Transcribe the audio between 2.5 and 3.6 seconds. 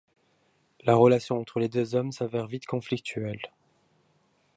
conflictuelle.